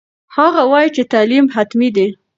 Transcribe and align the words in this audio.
هغه 0.35 0.61
وایي 0.71 0.89
چې 0.95 1.03
تعلیم 1.13 1.45
حتمي 1.55 1.89
دی. 1.95 2.07